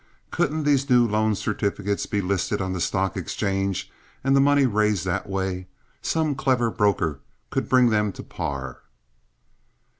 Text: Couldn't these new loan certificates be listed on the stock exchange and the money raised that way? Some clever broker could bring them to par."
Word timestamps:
Couldn't 0.31 0.63
these 0.63 0.89
new 0.89 1.07
loan 1.07 1.35
certificates 1.35 2.07
be 2.07 2.21
listed 2.21 2.59
on 2.59 2.73
the 2.73 2.81
stock 2.81 3.15
exchange 3.15 3.91
and 4.23 4.35
the 4.35 4.39
money 4.41 4.65
raised 4.65 5.05
that 5.05 5.29
way? 5.29 5.67
Some 6.01 6.33
clever 6.33 6.71
broker 6.71 7.19
could 7.51 7.69
bring 7.69 7.89
them 7.91 8.11
to 8.13 8.23
par." 8.23 8.79